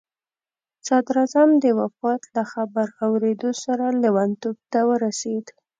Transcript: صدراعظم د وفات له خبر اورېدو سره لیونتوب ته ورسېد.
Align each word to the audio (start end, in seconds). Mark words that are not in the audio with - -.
صدراعظم 0.87 1.49
د 1.63 1.65
وفات 1.79 2.21
له 2.35 2.43
خبر 2.51 2.87
اورېدو 3.05 3.49
سره 3.63 3.85
لیونتوب 4.01 4.55
ته 4.71 4.79
ورسېد. 4.89 5.45